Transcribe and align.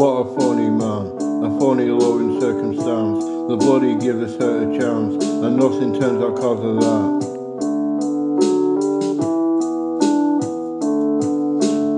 funny 0.00 0.70
man, 0.70 1.12
a 1.44 1.60
funny 1.60 1.84
low 1.84 2.18
in 2.20 2.40
circumstance. 2.40 3.22
The 3.22 3.56
bloody 3.56 3.96
give 3.96 4.22
us 4.22 4.34
hurt 4.36 4.62
a 4.62 4.78
chance, 4.78 5.22
and 5.24 5.56
nothing 5.58 5.92
turns 6.00 6.22
out 6.24 6.36
cause 6.36 6.64
of 6.64 6.80
that. 6.80 7.20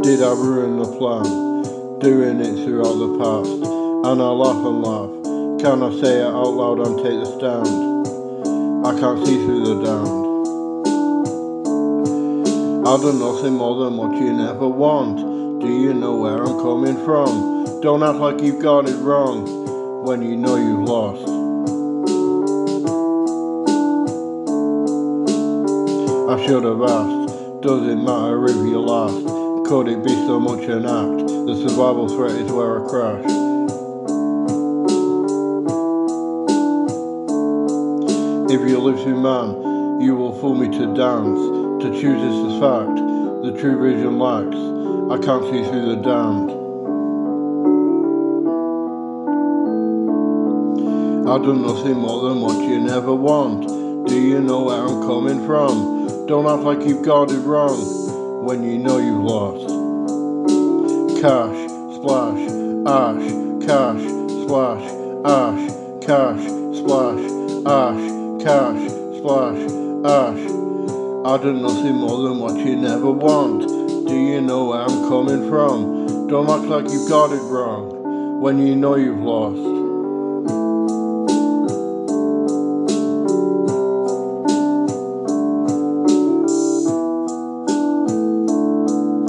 Did 0.02 0.20
I 0.20 0.32
ruin 0.34 0.78
the 0.78 0.86
plan? 0.98 1.22
Doing 2.00 2.40
it 2.40 2.64
throughout 2.64 2.98
the 2.98 3.18
past, 3.22 3.62
and 4.10 4.20
I 4.20 4.30
laugh 4.30 4.66
and 4.66 4.82
laugh. 4.82 5.10
Can 5.62 5.82
I 5.84 5.90
say 6.00 6.18
it 6.18 6.26
out 6.26 6.54
loud 6.54 6.80
and 6.84 6.96
take 6.98 7.20
the 7.20 7.26
stand? 7.38 7.68
I 8.84 8.98
can't 8.98 9.24
see 9.24 9.36
through 9.44 9.64
the 9.64 9.74
damned. 9.84 10.22
I 12.84 12.96
do 12.96 13.12
nothing 13.12 13.54
more 13.54 13.84
than 13.84 13.96
what 13.96 14.16
you 14.20 14.32
never 14.32 14.66
want. 14.66 15.60
Do 15.60 15.68
you 15.68 15.94
know 15.94 16.16
where 16.16 16.42
I'm 16.42 16.58
coming 16.58 16.96
from? 17.04 17.61
Don't 17.82 18.00
act 18.04 18.18
like 18.18 18.40
you've 18.40 18.62
got 18.62 18.88
it 18.88 18.94
wrong 18.98 20.04
when 20.04 20.22
you 20.22 20.36
know 20.36 20.54
you've 20.54 20.88
lost. 20.88 21.22
I 26.30 26.46
should 26.46 26.62
have 26.62 26.80
asked, 26.80 27.60
does 27.60 27.88
it 27.88 27.96
matter 27.96 28.44
if 28.44 28.54
you 28.54 28.78
last? 28.78 29.26
Could 29.66 29.88
it 29.88 30.04
be 30.04 30.14
so 30.14 30.38
much 30.38 30.62
an 30.68 30.86
act? 30.86 31.26
The 31.26 31.56
survival 31.66 32.06
threat 32.06 32.36
is 32.36 32.52
where 32.52 32.84
I 32.84 32.88
crash. 32.88 33.24
If 38.48 38.60
you 38.70 38.78
live 38.78 39.02
through 39.02 39.20
man, 39.20 40.00
you 40.00 40.14
will 40.14 40.38
fool 40.38 40.54
me 40.54 40.68
to 40.68 40.94
dance. 40.94 41.82
To 41.82 41.90
choose 42.00 42.22
is 42.22 42.54
a 42.54 42.60
fact, 42.60 42.94
the 43.42 43.56
true 43.58 43.82
vision 43.82 44.20
lacks. 44.20 44.54
I 45.10 45.18
can't 45.18 45.42
see 45.50 45.68
through 45.68 45.96
the 45.96 46.00
damned. 46.00 46.61
I've 51.24 51.44
done 51.44 51.62
nothing 51.62 51.98
more 51.98 52.28
than 52.28 52.40
what 52.40 52.58
you 52.68 52.80
never 52.80 53.14
want. 53.14 53.68
Do 54.08 54.20
you 54.20 54.40
know 54.40 54.64
where 54.64 54.82
I'm 54.82 55.02
coming 55.02 55.46
from? 55.46 56.26
Don't 56.26 56.46
act 56.46 56.64
like 56.64 56.80
you've 56.84 57.04
got 57.04 57.30
it 57.30 57.38
wrong 57.38 58.44
when 58.44 58.64
you 58.64 58.76
know 58.76 58.98
you've 58.98 59.22
lost. 59.22 59.68
Cash, 61.22 61.70
splash, 61.94 62.42
ash, 62.90 63.22
cash, 63.64 64.02
splash, 64.42 64.82
ash, 65.24 65.70
cash, 66.02 66.42
splash, 66.74 67.22
ash, 67.70 68.04
cash, 68.42 68.90
splash, 69.18 69.62
ash. 70.04 70.42
I 71.24 71.38
do 71.40 71.52
nothing 71.52 71.94
more 71.98 72.20
than 72.24 72.40
what 72.40 72.56
you 72.56 72.74
never 72.74 73.12
want. 73.12 73.68
Do 74.08 74.14
you 74.14 74.40
know 74.40 74.64
where 74.64 74.82
I'm 74.82 75.08
coming 75.08 75.48
from? 75.48 76.26
Don't 76.26 76.50
act 76.50 76.68
like 76.68 76.90
you've 76.90 77.08
got 77.08 77.30
it 77.30 77.42
wrong 77.42 78.40
when 78.40 78.66
you 78.66 78.74
know 78.74 78.96
you've 78.96 79.20
lost. 79.20 79.71